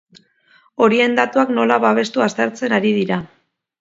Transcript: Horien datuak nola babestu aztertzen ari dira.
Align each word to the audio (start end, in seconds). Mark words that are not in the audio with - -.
Horien 0.85 1.13
datuak 1.19 1.53
nola 1.57 1.77
babestu 1.85 2.25
aztertzen 2.29 2.77
ari 2.79 2.95
dira. 3.01 3.21